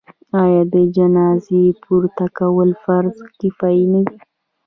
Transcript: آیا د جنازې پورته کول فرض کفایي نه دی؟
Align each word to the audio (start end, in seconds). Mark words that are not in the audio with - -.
آیا 0.43 0.61
د 0.73 0.75
جنازې 0.95 1.63
پورته 1.83 2.25
کول 2.37 2.69
فرض 2.83 3.15
کفایي 3.39 3.85
نه 3.93 4.01
دی؟ 4.07 4.17